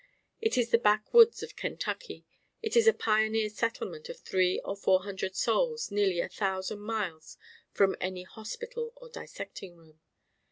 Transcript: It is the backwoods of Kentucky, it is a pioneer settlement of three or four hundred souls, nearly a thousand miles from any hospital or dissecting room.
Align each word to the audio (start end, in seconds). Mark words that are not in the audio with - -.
It 0.41 0.57
is 0.57 0.71
the 0.71 0.79
backwoods 0.79 1.43
of 1.43 1.55
Kentucky, 1.55 2.25
it 2.63 2.75
is 2.75 2.87
a 2.87 2.91
pioneer 2.93 3.49
settlement 3.49 4.09
of 4.09 4.17
three 4.19 4.59
or 4.65 4.75
four 4.75 5.03
hundred 5.03 5.35
souls, 5.35 5.91
nearly 5.91 6.19
a 6.21 6.27
thousand 6.27 6.79
miles 6.79 7.37
from 7.71 7.95
any 8.01 8.23
hospital 8.23 8.93
or 8.97 9.09
dissecting 9.09 9.75
room. 9.77 9.99